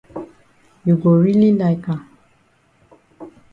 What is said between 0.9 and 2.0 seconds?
go really like